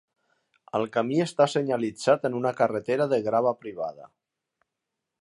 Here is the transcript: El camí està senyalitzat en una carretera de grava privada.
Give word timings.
El 0.79 0.85
camí 0.95 1.19
està 1.25 1.47
senyalitzat 1.55 2.27
en 2.31 2.39
una 2.41 2.55
carretera 2.63 3.09
de 3.15 3.23
grava 3.31 3.57
privada. 3.67 4.13